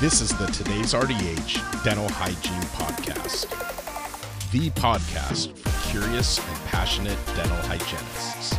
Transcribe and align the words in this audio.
This 0.00 0.20
is 0.20 0.30
the 0.38 0.46
Today's 0.46 0.94
RDH 0.94 1.82
Dental 1.82 2.08
Hygiene 2.08 2.62
Podcast, 2.76 3.50
the 4.52 4.70
podcast 4.80 5.58
for 5.58 5.90
curious 5.90 6.38
and 6.38 6.56
passionate 6.66 7.18
dental 7.34 7.56
hygienists. 7.62 8.54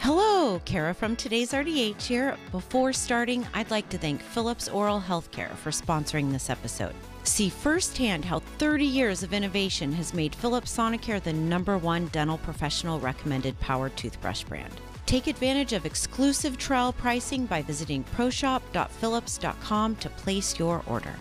Hello, 0.00 0.60
Kara 0.66 0.92
from 0.92 1.16
Today's 1.16 1.52
RDH 1.52 2.02
here. 2.02 2.36
Before 2.52 2.92
starting, 2.92 3.46
I'd 3.54 3.70
like 3.70 3.88
to 3.88 3.96
thank 3.96 4.20
Philips 4.20 4.68
Oral 4.68 5.00
Healthcare 5.00 5.54
for 5.56 5.70
sponsoring 5.70 6.30
this 6.30 6.50
episode. 6.50 6.94
See 7.22 7.48
firsthand 7.48 8.26
how 8.26 8.40
30 8.58 8.84
years 8.84 9.22
of 9.22 9.32
innovation 9.32 9.94
has 9.94 10.12
made 10.12 10.34
Philips 10.34 10.76
Sonicare 10.76 11.22
the 11.22 11.32
number 11.32 11.78
one 11.78 12.08
dental 12.08 12.36
professional 12.36 13.00
recommended 13.00 13.58
power 13.60 13.88
toothbrush 13.88 14.44
brand. 14.44 14.78
Take 15.10 15.26
advantage 15.26 15.72
of 15.72 15.84
exclusive 15.86 16.56
trial 16.56 16.92
pricing 16.92 17.44
by 17.44 17.62
visiting 17.62 18.04
proshop.philips.com 18.14 19.96
to 19.96 20.08
place 20.08 20.56
your 20.56 20.84
order. 20.86 21.16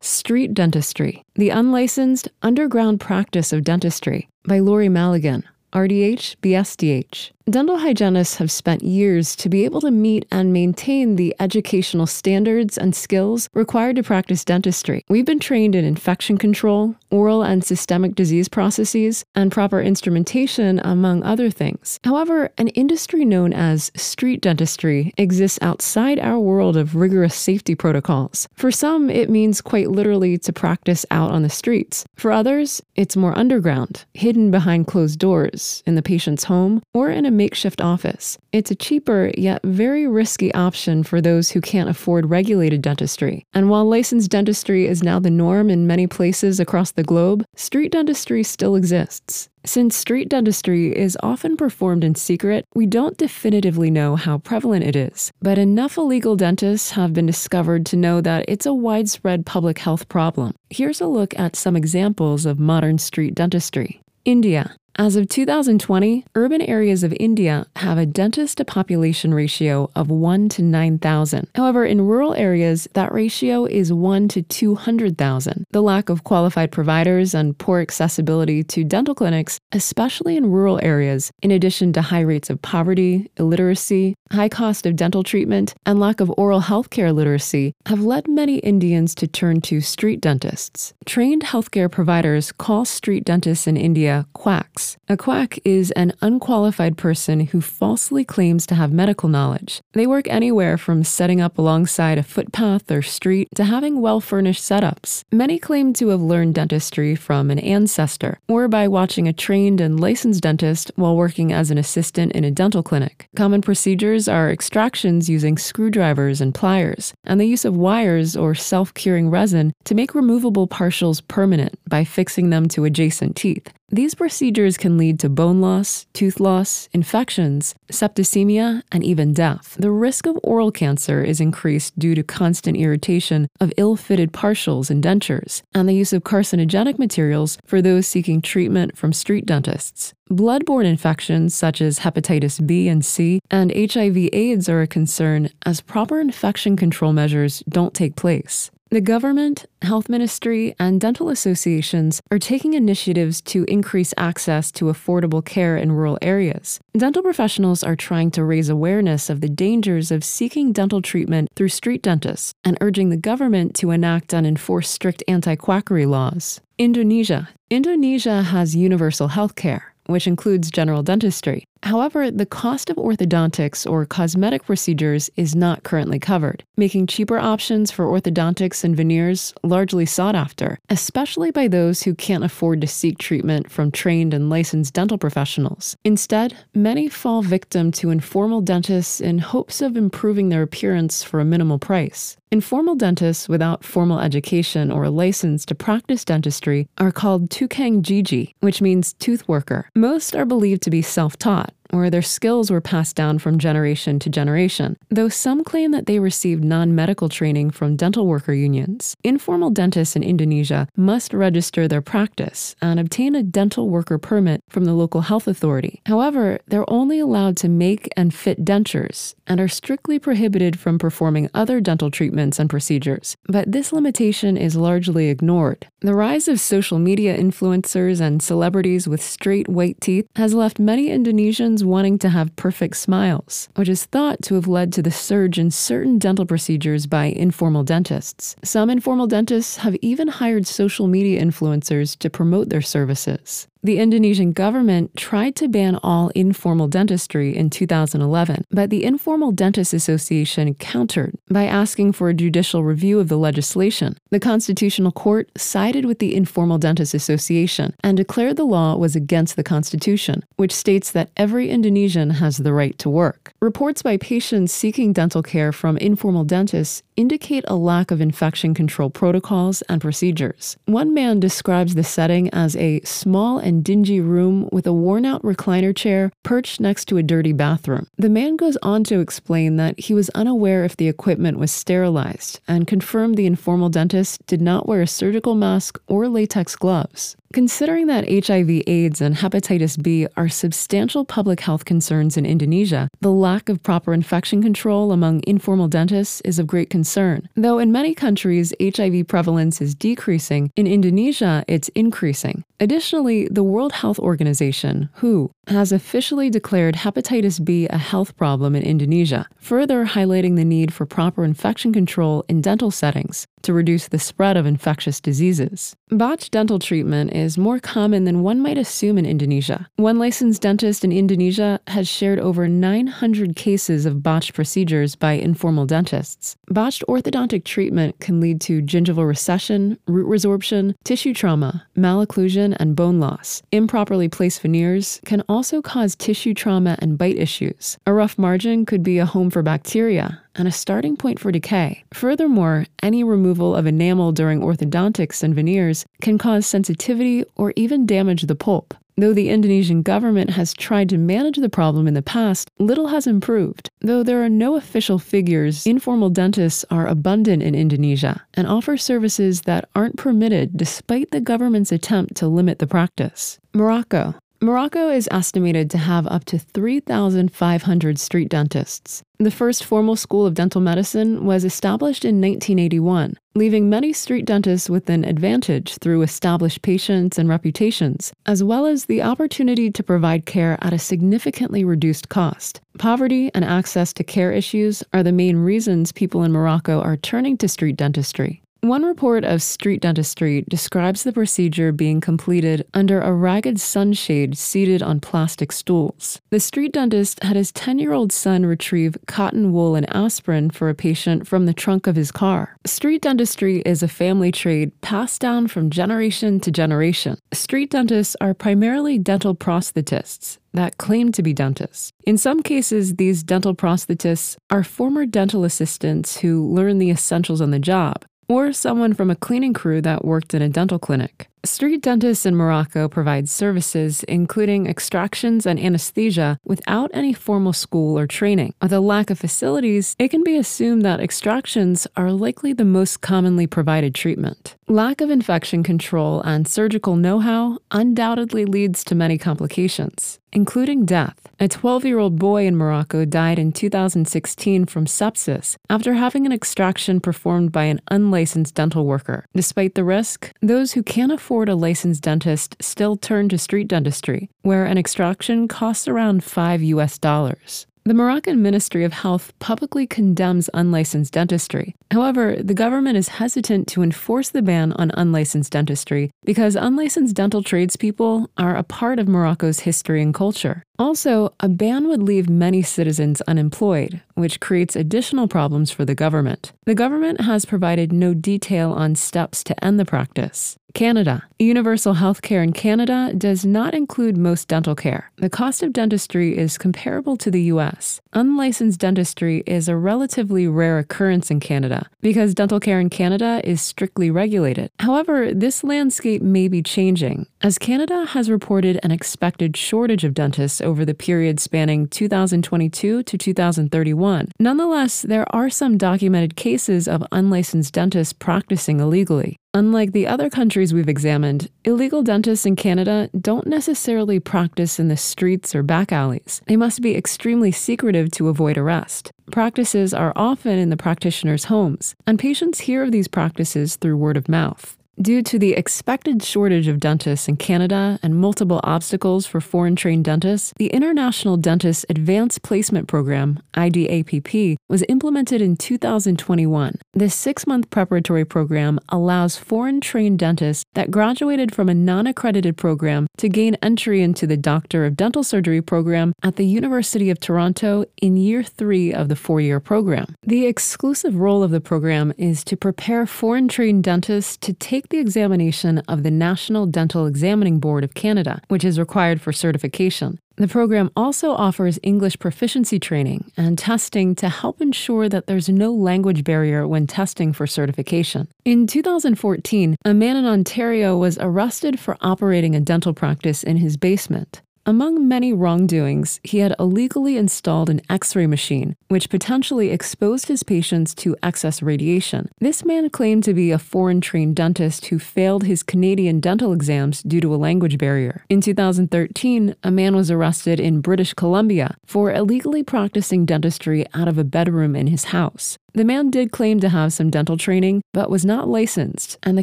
Street 0.00 0.54
Dentistry 0.54 1.24
The 1.34 1.48
Unlicensed 1.48 2.28
Underground 2.42 3.00
Practice 3.00 3.52
of 3.52 3.64
Dentistry 3.64 4.28
by 4.44 4.60
Laurie 4.60 4.86
Magallan, 4.86 5.42
RDH 5.72 6.36
BSDH. 6.36 7.32
Dental 7.48 7.78
hygienists 7.78 8.36
have 8.36 8.50
spent 8.50 8.84
years 8.84 9.34
to 9.36 9.48
be 9.48 9.64
able 9.64 9.80
to 9.80 9.90
meet 9.90 10.26
and 10.30 10.52
maintain 10.52 11.16
the 11.16 11.34
educational 11.40 12.06
standards 12.06 12.76
and 12.76 12.94
skills 12.94 13.48
required 13.54 13.96
to 13.96 14.02
practice 14.02 14.44
dentistry. 14.44 15.04
We've 15.08 15.24
been 15.24 15.40
trained 15.40 15.74
in 15.74 15.84
infection 15.84 16.36
control, 16.36 16.96
oral 17.10 17.42
and 17.42 17.64
systemic 17.64 18.14
disease 18.14 18.48
processes, 18.48 19.24
and 19.34 19.50
proper 19.50 19.80
instrumentation, 19.80 20.80
among 20.84 21.22
other 21.22 21.50
things. 21.50 21.98
However, 22.04 22.50
an 22.58 22.68
industry 22.68 23.24
known 23.24 23.54
as 23.54 23.90
street 23.96 24.42
dentistry 24.42 25.14
exists 25.16 25.58
outside 25.62 26.18
our 26.18 26.38
world 26.38 26.76
of 26.76 26.94
rigorous 26.94 27.34
safety 27.34 27.74
protocols. 27.74 28.48
For 28.54 28.70
some, 28.70 29.08
it 29.08 29.30
means 29.30 29.62
quite 29.62 29.90
literally 29.90 30.36
to 30.38 30.52
practice 30.52 31.06
out 31.10 31.30
on 31.30 31.42
the 31.42 31.48
streets. 31.48 32.04
For 32.16 32.32
others, 32.32 32.82
it's 32.96 33.16
more 33.16 33.36
underground, 33.36 34.04
hidden 34.12 34.50
behind 34.50 34.86
closed 34.86 35.18
doors, 35.18 35.82
in 35.86 35.94
the 35.94 36.02
patient's 36.02 36.44
home, 36.44 36.82
or 36.92 37.10
in 37.10 37.24
a 37.24 37.29
makeshift 37.30 37.80
office. 37.80 38.38
It's 38.52 38.70
a 38.70 38.74
cheaper 38.74 39.30
yet 39.36 39.60
very 39.62 40.06
risky 40.06 40.52
option 40.54 41.02
for 41.02 41.20
those 41.20 41.50
who 41.50 41.60
can't 41.60 41.88
afford 41.88 42.30
regulated 42.30 42.82
dentistry. 42.82 43.44
And 43.52 43.68
while 43.68 43.84
licensed 43.84 44.30
dentistry 44.30 44.86
is 44.86 45.02
now 45.02 45.18
the 45.18 45.30
norm 45.30 45.70
in 45.70 45.86
many 45.86 46.06
places 46.06 46.60
across 46.60 46.92
the 46.92 47.02
globe, 47.02 47.44
street 47.56 47.92
dentistry 47.92 48.42
still 48.42 48.76
exists. 48.76 49.48
Since 49.66 49.94
street 49.94 50.30
dentistry 50.30 50.96
is 50.96 51.18
often 51.22 51.56
performed 51.56 52.02
in 52.02 52.14
secret, 52.14 52.64
we 52.74 52.86
don't 52.86 53.18
definitively 53.18 53.90
know 53.90 54.16
how 54.16 54.38
prevalent 54.38 54.84
it 54.84 54.96
is. 54.96 55.32
But 55.42 55.58
enough 55.58 55.98
illegal 55.98 56.34
dentists 56.34 56.92
have 56.92 57.12
been 57.12 57.26
discovered 57.26 57.84
to 57.86 57.96
know 57.96 58.22
that 58.22 58.46
it's 58.48 58.64
a 58.64 58.72
widespread 58.72 59.44
public 59.44 59.78
health 59.78 60.08
problem. 60.08 60.54
Here's 60.70 61.00
a 61.00 61.06
look 61.06 61.38
at 61.38 61.56
some 61.56 61.76
examples 61.76 62.46
of 62.46 62.58
modern 62.58 62.96
street 62.96 63.34
dentistry. 63.34 64.00
India. 64.24 64.74
As 64.96 65.16
of 65.16 65.28
2020, 65.28 66.26
urban 66.34 66.60
areas 66.60 67.02
of 67.02 67.14
India 67.18 67.66
have 67.76 67.96
a 67.96 68.04
dentist 68.04 68.58
to 68.58 68.64
population 68.66 69.32
ratio 69.32 69.90
of 69.96 70.10
1 70.10 70.50
to 70.50 70.62
9,000. 70.62 71.48
However, 71.54 71.86
in 71.86 72.02
rural 72.02 72.34
areas, 72.34 72.86
that 72.92 73.12
ratio 73.12 73.64
is 73.64 73.92
1 73.92 74.28
to 74.28 74.42
200,000. 74.42 75.64
The 75.70 75.80
lack 75.80 76.10
of 76.10 76.24
qualified 76.24 76.70
providers 76.70 77.34
and 77.34 77.56
poor 77.56 77.80
accessibility 77.80 78.62
to 78.64 78.84
dental 78.84 79.14
clinics, 79.14 79.58
especially 79.72 80.36
in 80.36 80.50
rural 80.50 80.78
areas, 80.82 81.30
in 81.40 81.50
addition 81.50 81.92
to 81.94 82.02
high 82.02 82.20
rates 82.20 82.50
of 82.50 82.60
poverty, 82.60 83.30
illiteracy, 83.38 84.16
high 84.32 84.48
cost 84.48 84.84
of 84.84 84.96
dental 84.96 85.22
treatment, 85.22 85.74
and 85.86 85.98
lack 85.98 86.20
of 86.20 86.32
oral 86.36 86.60
healthcare 86.60 87.14
literacy, 87.14 87.72
have 87.86 88.02
led 88.02 88.28
many 88.28 88.58
Indians 88.58 89.14
to 89.14 89.26
turn 89.26 89.60
to 89.62 89.80
street 89.80 90.20
dentists. 90.20 90.92
Trained 91.06 91.42
healthcare 91.42 91.90
providers 91.90 92.52
call 92.52 92.84
street 92.84 93.24
dentists 93.24 93.66
in 93.66 93.76
India 93.76 94.26
quacks. 94.34 94.89
A 95.08 95.16
quack 95.16 95.58
is 95.64 95.90
an 95.92 96.12
unqualified 96.20 96.96
person 96.96 97.40
who 97.40 97.60
falsely 97.60 98.24
claims 98.24 98.66
to 98.66 98.74
have 98.74 98.92
medical 98.92 99.28
knowledge. 99.28 99.80
They 99.92 100.06
work 100.06 100.28
anywhere 100.28 100.76
from 100.78 101.04
setting 101.04 101.40
up 101.40 101.58
alongside 101.58 102.18
a 102.18 102.22
footpath 102.22 102.90
or 102.90 103.02
street 103.02 103.48
to 103.56 103.64
having 103.64 104.00
well 104.00 104.20
furnished 104.20 104.62
setups. 104.62 105.22
Many 105.32 105.58
claim 105.58 105.92
to 105.94 106.08
have 106.08 106.20
learned 106.20 106.54
dentistry 106.54 107.14
from 107.14 107.50
an 107.50 107.58
ancestor 107.58 108.38
or 108.48 108.68
by 108.68 108.88
watching 108.88 109.26
a 109.26 109.32
trained 109.32 109.80
and 109.80 109.98
licensed 110.00 110.42
dentist 110.42 110.90
while 110.96 111.16
working 111.16 111.52
as 111.52 111.70
an 111.70 111.78
assistant 111.78 112.32
in 112.32 112.44
a 112.44 112.50
dental 112.50 112.82
clinic. 112.82 113.28
Common 113.36 113.62
procedures 113.62 114.28
are 114.28 114.50
extractions 114.50 115.28
using 115.28 115.58
screwdrivers 115.58 116.40
and 116.40 116.54
pliers, 116.54 117.14
and 117.24 117.40
the 117.40 117.46
use 117.46 117.64
of 117.64 117.76
wires 117.76 118.36
or 118.36 118.54
self 118.54 118.94
curing 118.94 119.30
resin 119.30 119.72
to 119.84 119.94
make 119.94 120.14
removable 120.14 120.68
partials 120.68 121.20
permanent 121.26 121.78
by 121.88 122.04
fixing 122.04 122.50
them 122.50 122.68
to 122.68 122.84
adjacent 122.84 123.36
teeth. 123.36 123.72
These 123.92 124.14
procedures 124.14 124.76
can 124.76 124.96
lead 124.96 125.18
to 125.18 125.28
bone 125.28 125.60
loss, 125.60 126.06
tooth 126.12 126.38
loss, 126.38 126.88
infections, 126.92 127.74
septicemia, 127.90 128.82
and 128.92 129.02
even 129.02 129.32
death. 129.32 129.76
The 129.80 129.90
risk 129.90 130.26
of 130.26 130.38
oral 130.44 130.70
cancer 130.70 131.24
is 131.24 131.40
increased 131.40 131.98
due 131.98 132.14
to 132.14 132.22
constant 132.22 132.76
irritation 132.76 133.48
of 133.60 133.72
ill 133.76 133.96
fitted 133.96 134.32
partials 134.32 134.90
and 134.90 135.02
dentures, 135.02 135.62
and 135.74 135.88
the 135.88 135.92
use 135.92 136.12
of 136.12 136.22
carcinogenic 136.22 137.00
materials 137.00 137.58
for 137.66 137.82
those 137.82 138.06
seeking 138.06 138.40
treatment 138.40 138.96
from 138.96 139.12
street 139.12 139.44
dentists. 139.44 140.14
Bloodborne 140.30 140.84
infections 140.84 141.52
such 141.56 141.80
as 141.80 141.98
hepatitis 141.98 142.64
B 142.64 142.86
and 142.86 143.04
C 143.04 143.40
and 143.50 143.72
HIV/AIDS 143.72 144.68
are 144.68 144.82
a 144.82 144.86
concern 144.86 145.50
as 145.66 145.80
proper 145.80 146.20
infection 146.20 146.76
control 146.76 147.12
measures 147.12 147.64
don't 147.68 147.92
take 147.92 148.14
place. 148.14 148.70
The 148.92 149.00
government, 149.00 149.66
health 149.82 150.08
ministry, 150.08 150.74
and 150.76 151.00
dental 151.00 151.28
associations 151.28 152.20
are 152.32 152.40
taking 152.40 152.74
initiatives 152.74 153.40
to 153.42 153.62
increase 153.68 154.12
access 154.16 154.72
to 154.72 154.86
affordable 154.86 155.44
care 155.44 155.76
in 155.76 155.92
rural 155.92 156.18
areas. 156.20 156.80
Dental 156.98 157.22
professionals 157.22 157.84
are 157.84 157.94
trying 157.94 158.32
to 158.32 158.42
raise 158.42 158.68
awareness 158.68 159.30
of 159.30 159.42
the 159.42 159.48
dangers 159.48 160.10
of 160.10 160.24
seeking 160.24 160.72
dental 160.72 161.00
treatment 161.00 161.50
through 161.54 161.68
street 161.68 162.02
dentists 162.02 162.52
and 162.64 162.76
urging 162.80 163.10
the 163.10 163.16
government 163.16 163.76
to 163.76 163.92
enact 163.92 164.34
and 164.34 164.44
enforce 164.44 164.90
strict 164.90 165.22
anti 165.28 165.54
quackery 165.54 166.04
laws. 166.04 166.60
Indonesia. 166.76 167.48
Indonesia 167.70 168.42
has 168.42 168.74
universal 168.74 169.28
health 169.28 169.54
care 169.54 169.90
which 170.10 170.26
includes 170.26 170.70
general 170.70 171.02
dentistry. 171.02 171.64
However, 171.82 172.30
the 172.30 172.46
cost 172.46 172.90
of 172.90 172.96
orthodontics 172.96 173.90
or 173.90 174.04
cosmetic 174.04 174.64
procedures 174.64 175.30
is 175.36 175.56
not 175.56 175.82
currently 175.82 176.18
covered, 176.18 176.62
making 176.76 177.06
cheaper 177.06 177.38
options 177.38 177.90
for 177.90 178.04
orthodontics 178.04 178.84
and 178.84 178.96
veneers 178.96 179.54
largely 179.62 180.06
sought 180.06 180.34
after, 180.34 180.78
especially 180.90 181.50
by 181.50 181.68
those 181.68 182.02
who 182.02 182.14
can't 182.14 182.44
afford 182.44 182.80
to 182.82 182.86
seek 182.86 183.18
treatment 183.18 183.70
from 183.70 183.90
trained 183.90 184.34
and 184.34 184.50
licensed 184.50 184.94
dental 184.94 185.18
professionals. 185.18 185.96
Instead, 186.04 186.56
many 186.74 187.08
fall 187.08 187.42
victim 187.42 187.90
to 187.92 188.10
informal 188.10 188.60
dentists 188.60 189.20
in 189.20 189.38
hopes 189.38 189.80
of 189.80 189.96
improving 189.96 190.48
their 190.48 190.62
appearance 190.62 191.22
for 191.22 191.40
a 191.40 191.44
minimal 191.44 191.78
price. 191.78 192.36
Informal 192.52 192.96
dentists 192.96 193.48
without 193.48 193.84
formal 193.84 194.18
education 194.18 194.90
or 194.90 195.04
a 195.04 195.10
license 195.10 195.64
to 195.64 195.74
practice 195.74 196.24
dentistry 196.24 196.88
are 196.98 197.12
called 197.12 197.48
tukang 197.48 198.02
gigi, 198.02 198.56
which 198.58 198.82
means 198.82 199.12
tooth 199.14 199.46
worker. 199.46 199.88
Most 199.94 200.34
are 200.34 200.44
believed 200.44 200.82
to 200.82 200.90
be 200.90 201.00
self 201.00 201.36
taught 201.36 201.69
not 201.70 201.79
or 201.92 202.10
their 202.10 202.22
skills 202.22 202.70
were 202.70 202.80
passed 202.80 203.16
down 203.16 203.38
from 203.38 203.58
generation 203.58 204.18
to 204.18 204.30
generation, 204.30 204.96
though 205.08 205.28
some 205.28 205.64
claim 205.64 205.90
that 205.90 206.06
they 206.06 206.18
received 206.18 206.64
non 206.64 206.94
medical 206.94 207.28
training 207.28 207.70
from 207.70 207.96
dental 207.96 208.26
worker 208.26 208.52
unions. 208.52 209.16
Informal 209.24 209.70
dentists 209.70 210.16
in 210.16 210.22
Indonesia 210.22 210.88
must 210.96 211.32
register 211.32 211.86
their 211.86 212.02
practice 212.02 212.74
and 212.80 212.98
obtain 212.98 213.34
a 213.34 213.42
dental 213.42 213.88
worker 213.88 214.18
permit 214.18 214.62
from 214.68 214.84
the 214.84 214.94
local 214.94 215.22
health 215.22 215.46
authority. 215.46 216.00
However, 216.06 216.58
they're 216.66 216.88
only 216.88 217.18
allowed 217.18 217.56
to 217.58 217.68
make 217.68 218.08
and 218.16 218.32
fit 218.34 218.64
dentures 218.64 219.34
and 219.46 219.60
are 219.60 219.68
strictly 219.68 220.18
prohibited 220.18 220.78
from 220.78 220.98
performing 220.98 221.50
other 221.54 221.80
dental 221.80 222.10
treatments 222.10 222.58
and 222.58 222.70
procedures. 222.70 223.36
But 223.46 223.72
this 223.72 223.92
limitation 223.92 224.56
is 224.56 224.76
largely 224.76 225.28
ignored. 225.28 225.88
The 226.00 226.14
rise 226.14 226.48
of 226.48 226.60
social 226.60 226.98
media 226.98 227.36
influencers 227.36 228.20
and 228.20 228.42
celebrities 228.42 229.06
with 229.08 229.22
straight 229.22 229.68
white 229.68 230.00
teeth 230.00 230.26
has 230.36 230.54
left 230.54 230.78
many 230.78 231.08
Indonesians 231.08 231.79
wanting 231.84 232.18
to 232.18 232.28
have 232.28 232.54
perfect 232.56 232.96
smiles, 232.96 233.68
which 233.76 233.88
is 233.88 234.04
thought 234.04 234.42
to 234.42 234.54
have 234.54 234.68
led 234.68 234.92
to 234.92 235.02
the 235.02 235.10
surge 235.10 235.58
in 235.58 235.70
certain 235.70 236.18
dental 236.18 236.46
procedures 236.46 237.06
by 237.06 237.26
informal 237.26 237.84
dentists. 237.84 238.56
Some 238.62 238.90
informal 238.90 239.26
dentists 239.26 239.78
have 239.78 239.96
even 240.02 240.28
hired 240.28 240.66
social 240.66 241.06
media 241.06 241.42
influencers 241.42 242.18
to 242.18 242.30
promote 242.30 242.68
their 242.68 242.82
services. 242.82 243.66
The 243.82 243.98
Indonesian 243.98 244.52
government 244.52 245.16
tried 245.16 245.56
to 245.56 245.66
ban 245.66 245.98
all 246.02 246.28
informal 246.34 246.86
dentistry 246.86 247.56
in 247.56 247.70
2011, 247.70 248.66
but 248.70 248.90
the 248.90 249.04
Informal 249.04 249.52
Dentists 249.52 249.94
Association 249.94 250.74
countered 250.74 251.38
by 251.48 251.64
asking 251.64 252.12
for 252.12 252.28
a 252.28 252.34
judicial 252.34 252.84
review 252.84 253.18
of 253.18 253.28
the 253.28 253.38
legislation. 253.38 254.18
The 254.28 254.38
Constitutional 254.38 255.12
Court 255.12 255.48
sided 255.56 256.04
with 256.04 256.18
the 256.18 256.34
Informal 256.34 256.76
Dentists 256.76 257.14
Association 257.14 257.94
and 258.04 258.18
declared 258.18 258.58
the 258.58 258.64
law 258.64 258.96
was 258.96 259.16
against 259.16 259.56
the 259.56 259.64
Constitution, 259.64 260.44
which 260.56 260.72
states 260.72 261.10
that 261.12 261.30
every 261.38 261.70
Indonesian 261.70 262.30
has 262.32 262.58
the 262.58 262.74
right 262.74 262.98
to 262.98 263.08
work. 263.08 263.54
Reports 263.62 264.02
by 264.02 264.18
patients 264.18 264.74
seeking 264.74 265.14
dental 265.14 265.42
care 265.42 265.72
from 265.72 265.96
informal 265.96 266.44
dentists 266.44 267.02
indicate 267.16 267.64
a 267.66 267.76
lack 267.76 268.10
of 268.10 268.20
infection 268.20 268.74
control 268.74 269.08
protocols 269.08 269.80
and 269.82 270.02
procedures. 270.02 270.76
One 270.84 271.14
man 271.14 271.40
describes 271.40 271.94
the 271.94 272.04
setting 272.04 272.50
as 272.50 272.76
a 272.76 273.00
small 273.02 273.58
and 273.70 273.84
dingy 273.84 274.20
room 274.20 274.68
with 274.72 274.84
a 274.84 274.92
worn 274.92 275.24
out 275.24 275.40
recliner 275.42 275.96
chair 275.96 276.32
perched 276.42 276.80
next 276.80 277.04
to 277.04 277.16
a 277.16 277.22
dirty 277.22 277.52
bathroom. 277.52 278.08
The 278.18 278.28
man 278.28 278.56
goes 278.56 278.76
on 278.82 279.04
to 279.04 279.20
explain 279.20 279.76
that 279.76 279.98
he 279.98 280.12
was 280.12 280.28
unaware 280.30 280.84
if 280.84 280.96
the 280.96 281.06
equipment 281.06 281.56
was 281.56 281.70
sterilized 281.70 282.58
and 282.66 282.88
confirmed 282.88 283.36
the 283.36 283.46
informal 283.46 283.88
dentist 283.88 284.44
did 284.46 284.60
not 284.60 284.88
wear 284.88 285.02
a 285.02 285.06
surgical 285.06 285.54
mask 285.54 286.00
or 286.08 286.28
latex 286.28 286.74
gloves. 286.74 287.36
Considering 287.52 288.06
that 288.06 288.30
HIV, 288.30 288.84
AIDS, 288.86 289.20
and 289.20 289.34
hepatitis 289.34 290.00
B 290.00 290.24
are 290.36 290.48
substantial 290.48 291.24
public 291.24 291.58
health 291.58 291.84
concerns 291.84 292.36
in 292.36 292.46
Indonesia, 292.46 293.08
the 293.22 293.32
lack 293.32 293.68
of 293.68 293.82
proper 293.82 294.14
infection 294.14 294.62
control 294.62 295.10
among 295.10 295.42
informal 295.48 295.88
dentists 295.88 296.40
is 296.42 296.60
of 296.60 296.68
great 296.68 296.90
concern. 296.90 297.48
Though 297.56 297.80
in 297.80 297.90
many 297.90 298.14
countries 298.14 298.72
HIV 298.80 299.26
prevalence 299.26 299.80
is 299.80 299.96
decreasing, 299.96 300.70
in 300.76 300.86
Indonesia 300.86 301.64
it's 301.66 301.88
increasing. 301.96 302.62
Additionally, 302.78 303.48
the 303.50 303.64
World 303.64 303.94
Health 303.94 304.20
Organization, 304.20 305.08
WHO, 305.14 305.50
has 305.66 305.90
officially 305.90 306.50
declared 306.50 306.94
hepatitis 306.94 307.62
B 307.62 307.88
a 307.88 307.98
health 307.98 308.36
problem 308.36 308.76
in 308.76 308.84
Indonesia, 308.84 309.48
further 309.58 310.06
highlighting 310.06 310.54
the 310.54 310.64
need 310.64 310.94
for 310.94 311.04
proper 311.04 311.44
infection 311.44 311.92
control 311.92 312.44
in 312.48 312.60
dental 312.60 312.92
settings 312.92 313.48
to 313.62 313.72
reduce 313.72 314.08
the 314.08 314.18
spread 314.18 314.56
of 314.56 314.66
infectious 314.66 315.20
diseases. 315.20 315.96
Botched 316.10 316.50
dental 316.50 316.78
treatment 316.78 317.32
is 317.32 317.56
more 317.56 317.78
common 317.78 318.24
than 318.24 318.42
one 318.42 318.60
might 318.60 318.78
assume 318.78 319.16
in 319.16 319.26
Indonesia. 319.26 319.88
One 319.96 320.18
licensed 320.18 320.62
dentist 320.62 321.04
in 321.04 321.12
Indonesia 321.12 321.80
has 321.86 322.08
shared 322.08 322.40
over 322.40 322.66
900 322.66 323.54
cases 323.54 324.06
of 324.06 324.22
botched 324.22 324.54
procedures 324.54 325.14
by 325.14 325.34
informal 325.34 325.86
dentists. 325.86 326.56
Botched 326.68 327.04
orthodontic 327.08 327.64
treatment 327.64 328.18
can 328.18 328.40
lead 328.40 328.60
to 328.62 328.82
gingival 328.82 329.26
recession, 329.26 329.98
root 330.06 330.26
resorption, 330.26 330.94
tissue 331.04 331.32
trauma, 331.32 331.86
malocclusion, 331.96 332.76
and 332.80 332.96
bone 332.96 333.20
loss. 333.20 333.62
Improperly 333.70 334.28
placed 334.28 334.62
veneers 334.62 335.20
can 335.24 335.42
also 335.48 335.80
cause 335.80 336.16
tissue 336.16 336.54
trauma 336.54 336.96
and 337.00 337.16
bite 337.16 337.36
issues. 337.36 337.98
A 338.06 338.12
rough 338.12 338.36
margin 338.36 338.84
could 338.84 339.02
be 339.02 339.18
a 339.18 339.26
home 339.26 339.50
for 339.50 339.62
bacteria, 339.62 340.42
and 340.54 340.66
a 340.66 340.72
starting 340.72 341.16
point 341.16 341.38
for 341.38 341.52
decay. 341.52 342.04
Furthermore, 342.12 342.86
any 343.02 343.24
removal 343.24 343.74
of 343.74 343.86
enamel 343.86 344.32
during 344.32 344.60
orthodontics 344.60 345.42
and 345.42 345.54
veneers 345.54 346.04
can 346.20 346.38
cause 346.38 346.66
sensitivity 346.66 347.44
or 347.56 347.72
even 347.76 348.06
damage 348.06 348.42
the 348.42 348.54
pulp. 348.54 348.94
Though 349.16 349.34
the 349.34 349.50
Indonesian 349.50 350.00
government 350.00 350.50
has 350.50 350.72
tried 350.72 351.10
to 351.10 351.18
manage 351.18 351.58
the 351.58 351.68
problem 351.68 352.08
in 352.08 352.14
the 352.14 352.22
past, 352.22 352.70
little 352.78 353.08
has 353.08 353.26
improved. 353.26 353.90
Though 354.00 354.22
there 354.22 354.42
are 354.42 354.48
no 354.48 354.76
official 354.76 355.18
figures, 355.18 355.86
informal 355.86 356.30
dentists 356.30 356.86
are 356.90 357.06
abundant 357.06 357.62
in 357.62 357.74
Indonesia 357.74 358.42
and 358.54 358.66
offer 358.66 358.96
services 358.96 359.62
that 359.62 359.90
aren't 359.94 360.16
permitted 360.16 360.74
despite 360.74 361.32
the 361.32 361.40
government's 361.40 361.92
attempt 361.92 362.34
to 362.36 362.48
limit 362.48 362.78
the 362.78 362.86
practice. 362.86 363.58
Morocco. 363.74 364.36
Morocco 364.62 365.08
is 365.08 365.26
estimated 365.30 365.88
to 365.88 365.96
have 365.96 366.26
up 366.26 366.44
to 366.44 366.58
3,500 366.58 368.18
street 368.18 368.50
dentists. 368.50 369.22
The 369.38 369.50
first 369.50 369.82
formal 369.82 370.16
school 370.16 370.44
of 370.44 370.52
dental 370.52 370.82
medicine 370.82 371.46
was 371.46 371.64
established 371.64 372.26
in 372.26 372.42
1981, 372.42 373.38
leaving 373.54 373.88
many 373.88 374.12
street 374.12 374.44
dentists 374.44 374.90
with 374.90 375.08
an 375.08 375.24
advantage 375.24 375.96
through 375.96 376.20
established 376.20 376.82
patients 376.82 377.38
and 377.38 377.48
reputations, 377.48 378.34
as 378.44 378.62
well 378.62 378.84
as 378.84 379.06
the 379.06 379.22
opportunity 379.22 379.90
to 379.90 380.02
provide 380.02 380.44
care 380.44 380.76
at 380.82 380.92
a 380.92 380.98
significantly 380.98 381.82
reduced 381.82 382.28
cost. 382.28 382.82
Poverty 382.98 383.50
and 383.54 383.64
access 383.64 384.12
to 384.12 384.22
care 384.22 384.52
issues 384.52 385.02
are 385.14 385.22
the 385.22 385.32
main 385.32 385.56
reasons 385.56 386.12
people 386.12 386.42
in 386.42 386.52
Morocco 386.52 387.00
are 387.00 387.16
turning 387.16 387.56
to 387.56 387.66
street 387.66 387.96
dentistry. 387.96 388.62
One 388.82 389.04
report 389.04 389.44
of 389.44 389.62
street 389.62 390.00
dentistry 390.00 390.64
describes 390.66 391.22
the 391.22 391.34
procedure 391.34 391.92
being 391.92 392.22
completed 392.22 392.86
under 392.94 393.20
a 393.20 393.30
ragged 393.30 393.78
sunshade 393.78 394.56
seated 394.56 395.02
on 395.02 395.20
plastic 395.20 395.70
stools. 395.70 396.40
The 396.48 396.60
street 396.60 396.94
dentist 396.94 397.42
had 397.42 397.56
his 397.56 397.72
10 397.72 397.98
year 397.98 398.14
old 398.14 398.32
son 398.32 398.64
retrieve 398.64 399.18
cotton 399.26 399.74
wool 399.74 399.96
and 399.96 400.08
aspirin 400.14 400.70
for 400.70 400.88
a 400.88 400.94
patient 400.94 401.46
from 401.46 401.66
the 401.66 401.74
trunk 401.74 402.06
of 402.06 402.16
his 402.16 402.32
car. 402.32 402.74
Street 402.86 403.20
dentistry 403.20 403.80
is 403.80 404.02
a 404.02 404.08
family 404.08 404.50
trade 404.50 404.98
passed 405.02 405.42
down 405.42 405.68
from 405.68 405.90
generation 405.90 406.58
to 406.60 406.70
generation. 406.70 407.36
Street 407.52 407.90
dentists 407.90 408.34
are 408.40 408.54
primarily 408.54 409.18
dental 409.18 409.54
prosthetists 409.54 410.56
that 410.72 410.96
claim 410.96 411.32
to 411.32 411.42
be 411.42 411.52
dentists. 411.52 412.12
In 412.24 412.38
some 412.38 412.62
cases, 412.62 413.16
these 413.16 413.42
dental 413.42 413.74
prosthetists 413.74 414.56
are 414.70 414.84
former 414.84 415.26
dental 415.26 415.64
assistants 415.64 416.38
who 416.38 416.66
learn 416.66 416.96
the 416.96 417.10
essentials 417.10 417.60
on 417.60 417.72
the 417.72 417.78
job 417.78 418.24
or 418.50 418.72
someone 418.72 419.14
from 419.14 419.30
a 419.30 419.36
cleaning 419.36 419.72
crew 419.72 420.00
that 420.02 420.24
worked 420.24 420.54
in 420.54 420.60
a 420.60 420.68
dental 420.68 420.98
clinic. 420.98 421.48
Street 421.62 422.00
dentists 422.00 422.46
in 422.46 422.56
Morocco 422.56 423.06
provide 423.06 423.46
services 423.46 424.22
including 424.24 424.86
extractions 424.86 425.66
and 425.66 425.78
anesthesia 425.78 426.58
without 426.64 427.10
any 427.12 427.34
formal 427.34 427.74
school 427.74 428.18
or 428.18 428.26
training. 428.26 428.72
With 428.80 428.94
a 428.94 429.00
lack 429.00 429.28
of 429.28 429.38
facilities, 429.38 430.16
it 430.18 430.28
can 430.28 430.42
be 430.42 430.56
assumed 430.56 431.02
that 431.02 431.20
extractions 431.20 432.06
are 432.16 432.32
likely 432.32 432.72
the 432.72 432.86
most 432.86 433.20
commonly 433.20 433.66
provided 433.66 434.14
treatment. 434.14 434.76
Lack 434.88 435.20
of 435.20 435.30
infection 435.30 435.82
control 435.82 436.40
and 436.40 436.66
surgical 436.66 437.14
know 437.14 437.40
how 437.40 437.78
undoubtedly 437.92 438.64
leads 438.64 439.04
to 439.04 439.14
many 439.14 439.38
complications, 439.38 440.40
including 440.52 441.04
death. 441.04 441.46
A 441.60 441.68
12 441.68 442.04
year 442.06 442.18
old 442.18 442.38
boy 442.38 442.66
in 442.66 442.74
Morocco 442.74 443.24
died 443.24 443.58
in 443.58 443.70
2016 443.70 444.86
from 444.86 445.04
sepsis 445.04 445.76
after 445.88 446.14
having 446.14 446.44
an 446.44 446.52
extraction 446.52 447.20
performed 447.20 447.70
by 447.70 447.84
an 447.84 448.00
unlicensed 448.10 448.74
dental 448.74 449.04
worker. 449.06 449.46
Despite 449.54 449.94
the 449.94 450.02
risk, 450.02 450.52
those 450.60 450.92
who 450.92 451.02
can't 451.04 451.30
afford 451.30 451.49
afford 451.50 451.68
a 451.68 451.74
licensed 451.74 452.22
dentist 452.22 452.76
still 452.80 453.16
turn 453.16 453.48
to 453.48 453.58
street 453.58 453.88
dentistry, 453.88 454.48
where 454.62 454.84
an 454.84 454.96
extraction 454.96 455.66
costs 455.66 456.06
around 456.06 456.44
5 456.44 456.80
US 456.94 457.18
dollars. 457.18 457.88
The 458.04 458.14
Moroccan 458.14 458.62
Ministry 458.62 459.04
of 459.04 459.12
Health 459.12 459.52
publicly 459.58 460.06
condemns 460.06 460.70
unlicensed 460.72 461.32
dentistry. 461.32 461.96
However, 462.12 462.54
the 462.56 462.72
government 462.72 463.16
is 463.18 463.40
hesitant 463.40 463.88
to 463.88 464.02
enforce 464.02 464.50
the 464.50 464.62
ban 464.62 464.92
on 464.92 465.10
unlicensed 465.14 465.72
dentistry 465.72 466.30
because 466.44 466.76
unlicensed 466.76 467.34
dental 467.34 467.64
tradespeople 467.64 468.48
are 468.56 468.76
a 468.76 468.84
part 468.84 469.18
of 469.18 469.26
Morocco's 469.26 469.80
history 469.80 470.22
and 470.22 470.32
culture. 470.32 470.84
Also, 471.00 471.50
a 471.60 471.66
ban 471.66 472.08
would 472.08 472.22
leave 472.22 472.50
many 472.50 472.82
citizens 472.82 473.40
unemployed, 473.48 474.20
which 474.34 474.60
creates 474.60 474.94
additional 474.94 475.48
problems 475.48 475.90
for 475.90 476.04
the 476.04 476.14
government. 476.14 476.72
The 476.84 476.94
government 476.94 477.40
has 477.40 477.64
provided 477.64 478.12
no 478.12 478.34
detail 478.34 478.92
on 478.92 479.14
steps 479.14 479.64
to 479.64 479.82
end 479.82 479.98
the 479.98 480.04
practice. 480.04 480.78
Canada. 480.92 481.44
Universal 481.58 482.14
health 482.14 482.42
care 482.42 482.62
in 482.62 482.72
Canada 482.72 483.32
does 483.36 483.64
not 483.64 483.94
include 483.94 484.36
most 484.36 484.68
dental 484.68 484.94
care. 484.94 485.30
The 485.36 485.50
cost 485.50 485.82
of 485.82 485.92
dentistry 485.92 486.56
is 486.56 486.78
comparable 486.78 487.36
to 487.38 487.50
the 487.50 487.62
US. 487.64 488.20
Unlicensed 488.32 488.98
dentistry 488.98 489.62
is 489.66 489.88
a 489.88 489.96
relatively 489.96 490.66
rare 490.66 490.98
occurrence 490.98 491.50
in 491.50 491.60
Canada 491.60 492.08
because 492.20 492.54
dental 492.54 492.80
care 492.80 493.00
in 493.00 493.10
Canada 493.10 493.60
is 493.64 493.80
strictly 493.82 494.30
regulated. 494.30 494.90
However, 495.00 495.52
this 495.52 495.84
landscape 495.84 496.42
may 496.42 496.68
be 496.68 496.82
changing 496.82 497.46
as 497.62 497.78
Canada 497.78 498.26
has 498.26 498.50
reported 498.50 498.98
an 499.02 499.10
expected 499.10 499.76
shortage 499.76 500.24
of 500.24 500.34
dentists 500.34 500.80
over 500.90 501.04
the 501.04 501.14
period 501.14 501.60
spanning 501.60 502.08
2022 502.08 503.22
to 503.22 503.38
2031. 503.38 504.50
Nonetheless, 504.58 505.22
there 505.22 505.46
are 505.54 505.70
some 505.70 505.96
documented 505.96 506.56
cases 506.56 507.06
of 507.06 507.24
unlicensed 507.30 507.94
dentists 507.94 508.32
practicing 508.32 508.98
illegally. 508.98 509.56
Unlike 509.72 510.10
the 510.10 510.26
other 510.26 510.50
countries 510.50 510.92
we've 510.92 511.08
examined, 511.08 511.70
illegal 511.84 512.24
dentists 512.24 512.66
in 512.66 512.74
Canada 512.74 513.30
don't 513.40 513.68
necessarily 513.68 514.40
practice 514.40 514.98
in 514.98 515.06
the 515.06 515.16
streets 515.16 515.76
or 515.76 515.84
back 515.84 516.10
alleys. 516.10 516.60
They 516.66 516.76
must 516.76 517.00
be 517.00 517.16
extremely 517.16 517.70
secretive 517.70 518.32
to 518.32 518.48
avoid 518.48 518.76
arrest. 518.76 519.30
Practices 519.52 520.12
are 520.12 520.32
often 520.34 520.76
in 520.76 520.90
the 520.90 520.96
practitioner's 520.96 521.66
homes, 521.66 522.16
and 522.26 522.36
patients 522.36 522.80
hear 522.80 523.04
of 523.04 523.12
these 523.12 523.28
practices 523.28 523.94
through 523.94 524.16
word 524.16 524.36
of 524.36 524.48
mouth. 524.48 524.96
Due 525.20 525.42
to 525.42 525.58
the 525.58 525.74
expected 525.74 526.42
shortage 526.42 526.88
of 526.88 526.98
dentists 526.98 527.46
in 527.46 527.56
Canada 527.56 528.18
and 528.22 528.34
multiple 528.34 528.80
obstacles 528.84 529.44
for 529.44 529.60
foreign 529.60 529.94
trained 529.94 530.24
dentists, 530.24 530.72
the 530.78 530.86
International 530.86 531.58
Dentist 531.58 532.06
Advanced 532.08 532.62
Placement 532.62 533.06
Program, 533.06 533.60
IDAPP, 533.74 534.76
was 534.88 535.04
implemented 535.10 535.60
in 535.60 535.76
2021. 535.76 536.94
This 537.12 537.34
six 537.34 537.66
month 537.66 537.90
preparatory 537.90 538.46
program 538.46 538.98
allows 539.10 539.58
foreign 539.58 540.00
trained 540.00 540.38
dentists 540.38 540.84
that 540.94 541.10
graduated 541.10 541.74
from 541.74 541.90
a 541.90 541.94
non 541.94 542.26
accredited 542.26 542.78
program 542.78 543.26
to 543.36 543.50
gain 543.50 543.74
entry 543.82 544.22
into 544.22 544.46
the 544.46 544.56
Doctor 544.56 545.04
of 545.04 545.16
Dental 545.16 545.44
Surgery 545.44 545.82
program 545.82 546.32
at 546.42 546.56
the 546.56 546.64
University 546.64 547.28
of 547.28 547.38
Toronto 547.40 548.06
in 548.22 548.38
year 548.38 548.62
three 548.62 549.12
of 549.12 549.28
the 549.28 549.36
four 549.36 549.60
year 549.60 549.80
program. 549.80 550.34
The 550.44 550.64
exclusive 550.66 551.36
role 551.36 551.62
of 551.62 551.72
the 551.72 551.80
program 551.80 552.32
is 552.38 552.64
to 552.64 552.76
prepare 552.76 553.26
foreign 553.26 553.68
trained 553.68 554.04
dentists 554.04 554.56
to 554.58 554.72
take 554.72 554.99
the 555.08 555.18
examination 555.18 555.98
of 556.08 556.22
the 556.22 556.30
National 556.30 556.86
Dental 556.86 557.26
Examining 557.26 557.80
Board 557.80 558.04
of 558.04 558.14
Canada, 558.14 558.60
which 558.68 558.84
is 558.84 558.98
required 558.98 559.40
for 559.40 559.52
certification. 559.52 560.38
The 560.56 560.68
program 560.68 561.10
also 561.16 561.52
offers 561.52 561.98
English 562.02 562.38
proficiency 562.38 562.98
training 562.98 563.50
and 563.56 563.78
testing 563.78 564.34
to 564.34 564.50
help 564.50 564.82
ensure 564.82 565.26
that 565.28 565.46
there's 565.46 565.70
no 565.70 565.90
language 565.90 566.44
barrier 566.44 566.86
when 566.86 567.06
testing 567.06 567.54
for 567.54 567.66
certification. 567.66 568.46
In 568.66 568.86
2014, 568.86 569.96
a 570.04 570.12
man 570.12 570.36
in 570.36 570.44
Ontario 570.44 571.16
was 571.16 571.38
arrested 571.38 571.98
for 571.98 572.18
operating 572.20 572.76
a 572.76 572.80
dental 572.80 573.14
practice 573.14 573.62
in 573.62 573.78
his 573.78 573.96
basement. 573.96 574.60
Among 574.86 575.28
many 575.28 575.52
wrongdoings, 575.52 576.40
he 576.42 576.58
had 576.58 576.74
illegally 576.78 577.36
installed 577.36 577.90
an 577.90 578.00
x 578.08 578.34
ray 578.34 578.46
machine, 578.46 578.96
which 579.08 579.28
potentially 579.28 579.90
exposed 579.90 580.48
his 580.48 580.62
patients 580.62 581.14
to 581.16 581.36
excess 581.42 581.82
radiation. 581.82 582.48
This 582.60 582.84
man 582.84 583.10
claimed 583.10 583.44
to 583.44 583.52
be 583.52 583.70
a 583.70 583.78
foreign 583.78 584.22
trained 584.22 584.56
dentist 584.56 585.06
who 585.06 585.18
failed 585.18 585.64
his 585.64 585.82
Canadian 585.82 586.40
dental 586.40 586.72
exams 586.72 587.22
due 587.22 587.42
to 587.42 587.54
a 587.54 587.56
language 587.56 587.98
barrier. 587.98 588.44
In 588.48 588.62
2013, 588.62 589.76
a 589.82 589.90
man 589.90 590.16
was 590.16 590.30
arrested 590.30 590.80
in 590.80 591.02
British 591.02 591.34
Columbia 591.34 591.96
for 592.06 592.32
illegally 592.32 592.82
practicing 592.82 593.44
dentistry 593.44 594.06
out 594.14 594.28
of 594.28 594.38
a 594.38 594.44
bedroom 594.44 594.96
in 594.96 595.08
his 595.08 595.24
house. 595.24 595.78
The 595.92 596.04
man 596.04 596.30
did 596.30 596.52
claim 596.52 596.78
to 596.80 596.88
have 596.88 597.12
some 597.12 597.30
dental 597.30 597.56
training, 597.56 598.02
but 598.12 598.30
was 598.30 598.44
not 598.44 598.68
licensed, 598.68 599.38
and 599.42 599.58
the 599.58 599.62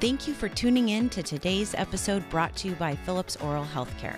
Thank 0.00 0.28
you 0.28 0.34
for 0.34 0.48
tuning 0.48 0.90
in 0.90 1.08
to 1.08 1.24
today's 1.24 1.74
episode 1.74 2.22
brought 2.30 2.54
to 2.58 2.68
you 2.68 2.76
by 2.76 2.94
Philips 2.94 3.34
Oral 3.34 3.64
Healthcare. 3.64 4.16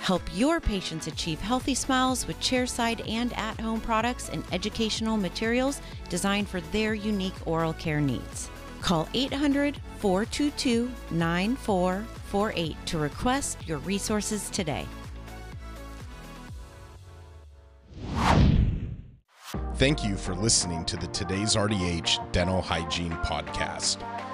Help 0.00 0.22
your 0.34 0.60
patients 0.60 1.06
achieve 1.06 1.40
healthy 1.40 1.76
smiles 1.76 2.26
with 2.26 2.40
chairside 2.40 3.08
and 3.08 3.32
at 3.34 3.60
home 3.60 3.80
products 3.80 4.28
and 4.28 4.42
educational 4.50 5.16
materials 5.16 5.80
designed 6.08 6.48
for 6.48 6.60
their 6.72 6.94
unique 6.94 7.46
oral 7.46 7.74
care 7.74 8.00
needs. 8.00 8.50
Call 8.80 9.08
800 9.14 9.80
422 9.98 10.90
9448 11.12 12.76
to 12.86 12.98
request 12.98 13.68
your 13.68 13.78
resources 13.78 14.50
today. 14.50 14.84
Thank 19.76 20.04
you 20.04 20.16
for 20.16 20.34
listening 20.34 20.84
to 20.86 20.96
the 20.96 21.06
Today's 21.06 21.54
RDH 21.54 22.32
Dental 22.32 22.60
Hygiene 22.60 23.12
Podcast. 23.12 24.02